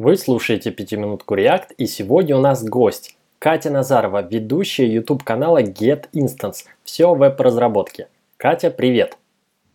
[0.00, 6.06] Вы слушаете «Пятиминутку React» и сегодня у нас гость Катя Назарова, ведущая YouTube канала Get
[6.14, 6.64] Instance.
[6.84, 8.08] Все о веб-разработке.
[8.38, 9.18] Катя, привет!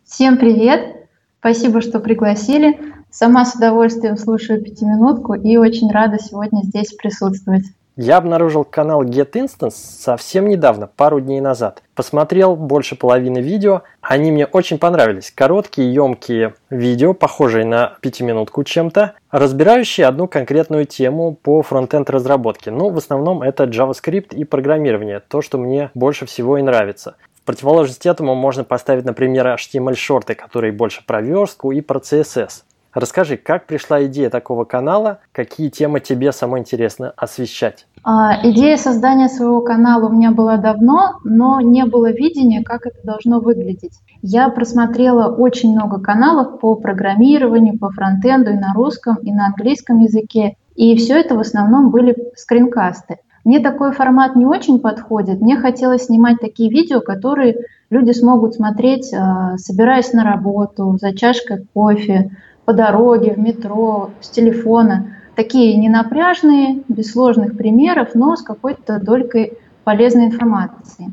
[0.03, 1.07] Всем привет!
[1.37, 2.79] Спасибо, что пригласили.
[3.11, 7.65] Сама с удовольствием слушаю «Пятиминутку» и очень рада сегодня здесь присутствовать.
[7.97, 11.81] Я обнаружил канал Get Instance совсем недавно, пару дней назад.
[11.95, 15.31] Посмотрел больше половины видео, они мне очень понравились.
[15.31, 22.69] Короткие, емкие видео, похожие на пятиминутку чем-то, разбирающие одну конкретную тему по фронтенд разработке.
[22.69, 27.15] Ну, в основном это JavaScript и программирование, то, что мне больше всего и нравится.
[27.43, 32.63] В противоположность этому можно поставить, например, HTML-шорты, которые больше про верстку и про CSS.
[32.95, 37.87] Расскажи, как пришла идея такого канала, какие темы тебе самой интересно освещать?
[38.07, 42.99] А, идея создания своего канала у меня была давно, но не было видения, как это
[43.03, 43.99] должно выглядеть.
[44.21, 50.01] Я просмотрела очень много каналов по программированию, по фронтенду и на русском, и на английском
[50.01, 53.17] языке, и все это в основном были скринкасты.
[53.43, 55.41] Мне такой формат не очень подходит.
[55.41, 57.57] Мне хотелось снимать такие видео, которые
[57.89, 62.29] люди смогут смотреть, а, собираясь на работу, за чашкой кофе,
[62.65, 65.14] по дороге, в метро, с телефона.
[65.35, 71.11] Такие ненапряжные, без сложных примеров, но с какой-то долькой полезной информации.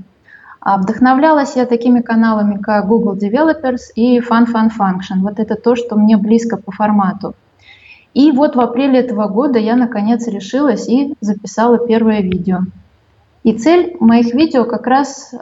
[0.60, 5.22] А вдохновлялась я такими каналами, как Google Developers и Fun Fun Function.
[5.22, 7.34] Вот это то, что мне близко по формату.
[8.14, 12.60] И вот в апреле этого года я наконец решилась и записала первое видео.
[13.42, 15.38] И цель моих видео как раз э,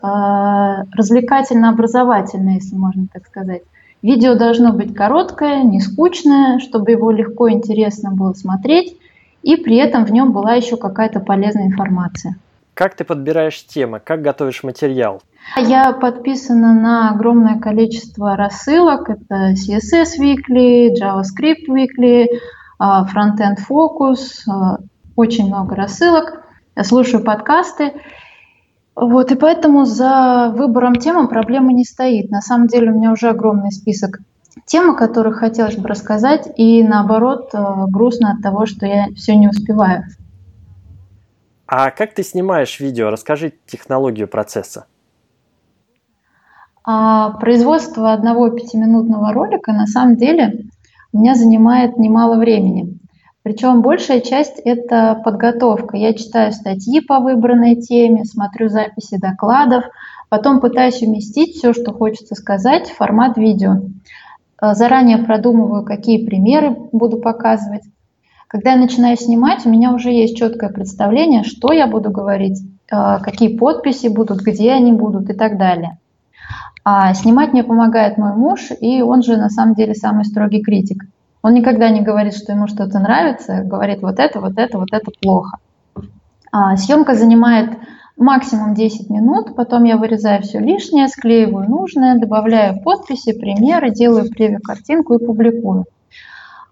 [0.93, 3.63] развлекательно-образовательная, если можно так сказать.
[4.03, 8.97] Видео должно быть короткое, не скучное, чтобы его легко и интересно было смотреть,
[9.43, 12.37] и при этом в нем была еще какая-то полезная информация.
[12.75, 15.21] Как ты подбираешь темы, как готовишь материал?
[15.57, 19.11] Я подписана на огромное количество рассылок.
[19.11, 22.27] Это CSS Weekly, JavaScript Weekly,
[22.79, 24.79] а, Frontend Focus, а,
[25.15, 26.43] очень много рассылок.
[26.75, 27.93] Я слушаю подкасты.
[28.95, 32.31] Вот, и поэтому за выбором темы проблемы не стоит.
[32.31, 34.19] На самом деле у меня уже огромный список
[34.67, 39.37] тем, о которых хотелось бы рассказать, и наоборот, э, грустно от того, что я все
[39.37, 40.05] не успеваю.
[41.67, 43.11] А как ты снимаешь видео?
[43.11, 44.87] Расскажи технологию процесса.
[46.85, 50.65] А, производство одного пятиминутного ролика на самом деле
[51.13, 53.00] у меня занимает немало времени.
[53.43, 55.97] Причем большая часть– это подготовка.
[55.97, 59.85] Я читаю статьи по выбранной теме, смотрю записи докладов,
[60.29, 63.81] потом пытаюсь уместить все, что хочется сказать, в формат видео.
[64.61, 67.83] Э, заранее продумываю, какие примеры буду показывать.
[68.47, 72.61] Когда я начинаю снимать, у меня уже есть четкое представление, что я буду говорить,
[72.93, 75.99] э, какие подписи будут, где они будут и так далее.
[76.85, 81.07] А снимать мне помогает мой муж, и он же на самом деле самый строгий критик–
[81.43, 85.11] он никогда не говорит, что ему что-то нравится, говорит вот это, вот это, вот это
[85.21, 85.59] плохо.
[86.53, 87.79] А, съемка занимает
[88.17, 95.15] максимум 10 минут, потом я вырезаю все лишнее, склеиваю нужное, добавляю подписи, примеры, делаю превью-картинку
[95.15, 95.87] и публикую.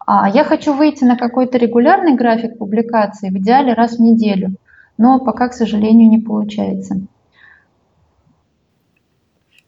[0.07, 4.55] А, я хочу выйти на какой-то регулярный график публикации, в идеале раз в неделю,
[4.99, 7.01] но пока, к сожалению, не получается.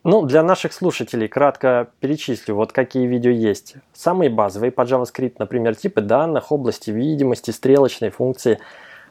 [0.03, 3.75] Ну, для наших слушателей кратко перечислю, вот какие видео есть.
[3.93, 8.57] Самые базовые по JavaScript, например, типы данных, области видимости, стрелочной функции.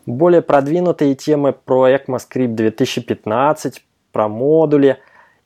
[0.05, 4.99] Более продвинутые темы про ECMAScript 2015, про модули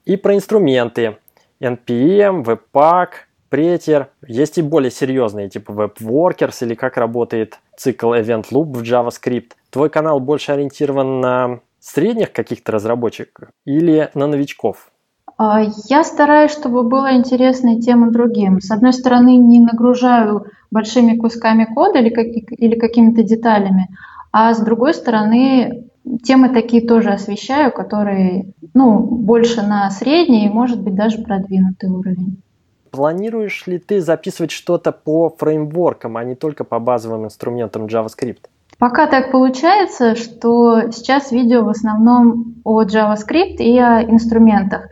[0.07, 1.19] и про инструменты.
[1.61, 3.09] NPM, Webpack,
[3.51, 4.07] Prettier.
[4.27, 9.53] Есть и более серьезные, типа WebWorkers или как работает цикл Event Loop в JavaScript.
[9.69, 14.91] Твой канал больше ориентирован на средних каких-то разработчиков или на новичков?
[15.37, 18.61] А, я стараюсь, чтобы было интересно и тем, и другим.
[18.61, 23.89] С одной стороны, не нагружаю большими кусками кода или, как, или какими-то деталями,
[24.33, 25.85] а с другой стороны,
[26.23, 32.43] темы такие тоже освещаю, которые ну, больше на средний и, может быть, даже продвинутый уровень.
[32.91, 38.45] Планируешь ли ты записывать что-то по фреймворкам, а не только по базовым инструментам JavaScript?
[38.79, 44.89] Пока так получается, что сейчас видео в основном о JavaScript и о инструментах.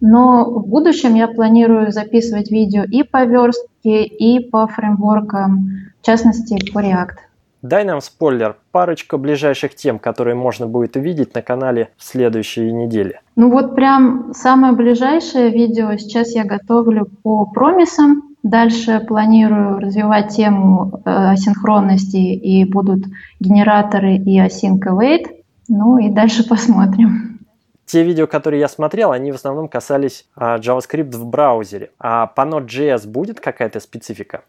[0.00, 5.68] Но в будущем я планирую записывать видео и по верстке, и по фреймворкам,
[6.00, 7.16] в частности по React.
[7.62, 13.22] Дай нам спойлер, парочку ближайших тем, которые можно будет увидеть на канале в следующей неделе.
[13.36, 21.00] Ну вот прям самое ближайшее видео сейчас я готовлю по промисам, Дальше планирую развивать тему
[21.04, 23.06] э, асинхронности и будут
[23.40, 25.24] генераторы и async await.
[25.68, 27.40] Ну и дальше посмотрим.
[27.86, 31.90] Те видео, которые я смотрел, они в основном касались а, JavaScript в браузере.
[31.98, 34.42] А по Node.js будет какая-то специфика?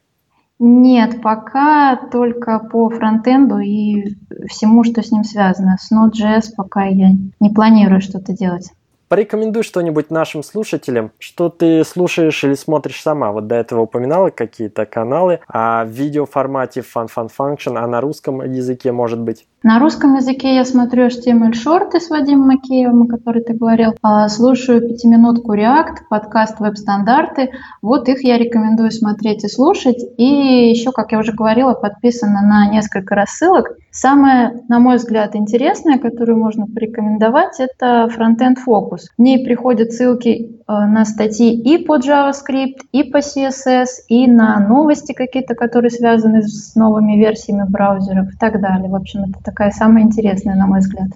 [0.60, 4.16] Нет, пока только по фронтенду и
[4.50, 5.78] всему, что с ним связано.
[5.80, 7.10] С Node.js пока я
[7.40, 8.72] не планирую что-то делать.
[9.08, 13.32] Порекомендуй что-нибудь нашим слушателям, что ты слушаешь или смотришь сама.
[13.32, 18.42] Вот до этого упоминала какие-то каналы, а в видеоформате Fun Fun Function, а на русском
[18.42, 19.46] языке может быть?
[19.66, 23.96] На русском языке я смотрю HTML шорты с Вадимом Макеевым, о которой ты говорил.
[24.04, 27.50] А, слушаю пятиминутку React, подкаст веб-стандарты.
[27.82, 29.98] Вот их я рекомендую смотреть и слушать.
[30.18, 33.72] И еще, как я уже говорила, подписана на несколько рассылок.
[33.90, 39.06] Самое, на мой взгляд, интересное, которое можно порекомендовать, это Frontend Focus.
[39.18, 44.60] В ней приходят ссылки э, на статьи и по JavaScript, и по CSS, и на
[44.60, 48.92] новости какие-то, которые связаны с новыми версиями браузеров и так далее.
[48.92, 51.08] В общем, это такая самая интересная, на мой взгляд.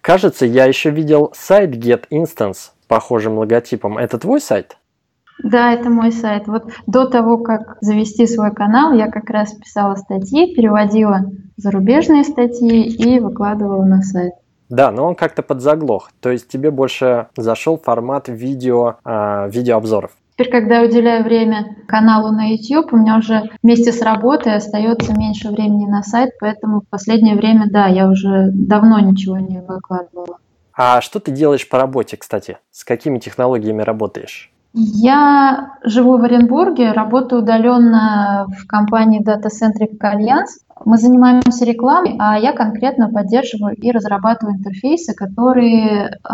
[0.00, 3.96] Кажется, я еще видел сайт Get Instance похожим логотипом.
[3.96, 4.76] Это твой сайт?
[5.42, 6.46] Да, это мой сайт.
[6.48, 11.22] Вот до того, как завести свой канал, я как раз писала статьи, переводила
[11.56, 14.34] зарубежные статьи и выкладывала на сайт.
[14.68, 16.10] Да, но он как-то подзаглох.
[16.20, 20.10] То есть тебе больше зашел формат видео, э, видеообзоров.
[20.36, 25.16] Теперь, когда я уделяю время каналу на YouTube, у меня уже вместе с работой остается
[25.16, 30.38] меньше времени на сайт, поэтому в последнее время, да, я уже давно ничего не выкладывала.
[30.72, 32.58] А что ты делаешь по работе, кстати?
[32.72, 34.50] С какими технологиями работаешь?
[34.76, 40.64] Я живу в Оренбурге, работаю удаленно в компании Data Centric Alliance.
[40.84, 46.28] Мы занимаемся рекламой, а я конкретно поддерживаю и разрабатываю интерфейсы, которые э,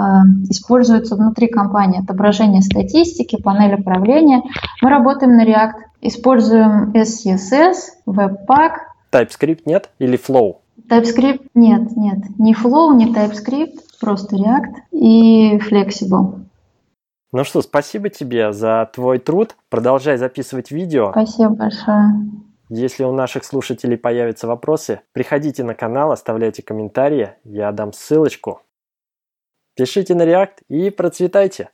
[0.48, 2.02] используются внутри компании.
[2.02, 4.42] Отображение статистики, панель управления.
[4.80, 7.74] Мы работаем на React, используем SCSS,
[8.06, 8.72] Webpack.
[9.12, 10.56] TypeScript нет или Flow?
[10.88, 12.20] TypeScript нет, нет.
[12.38, 16.40] Ни Flow, ни TypeScript, просто React и Flexible.
[17.32, 19.56] Ну что, спасибо тебе за твой труд.
[19.68, 21.10] Продолжай записывать видео.
[21.12, 22.04] Спасибо большое.
[22.68, 28.62] Если у наших слушателей появятся вопросы, приходите на канал, оставляйте комментарии, я дам ссылочку.
[29.74, 31.70] Пишите на React и процветайте!